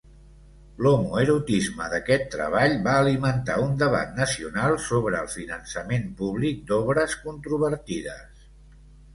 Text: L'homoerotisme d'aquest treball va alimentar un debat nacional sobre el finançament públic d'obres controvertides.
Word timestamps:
L'homoerotisme 0.85 1.89
d'aquest 1.91 2.25
treball 2.35 2.73
va 2.87 2.95
alimentar 3.01 3.57
un 3.65 3.75
debat 3.83 4.17
nacional 4.21 4.79
sobre 4.89 5.21
el 5.21 5.31
finançament 5.37 6.11
públic 6.23 6.67
d'obres 6.73 7.17
controvertides. 7.29 8.51